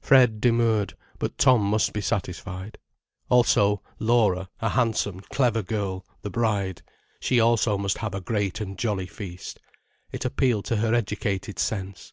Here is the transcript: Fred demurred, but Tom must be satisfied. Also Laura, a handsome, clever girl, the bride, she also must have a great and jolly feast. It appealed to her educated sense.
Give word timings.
Fred 0.00 0.40
demurred, 0.40 0.96
but 1.18 1.36
Tom 1.36 1.60
must 1.62 1.92
be 1.92 2.00
satisfied. 2.00 2.78
Also 3.28 3.82
Laura, 3.98 4.48
a 4.60 4.70
handsome, 4.70 5.20
clever 5.28 5.62
girl, 5.62 6.06
the 6.22 6.30
bride, 6.30 6.80
she 7.20 7.38
also 7.38 7.76
must 7.76 7.98
have 7.98 8.14
a 8.14 8.20
great 8.22 8.62
and 8.62 8.78
jolly 8.78 9.04
feast. 9.06 9.60
It 10.10 10.24
appealed 10.24 10.64
to 10.64 10.76
her 10.76 10.94
educated 10.94 11.58
sense. 11.58 12.12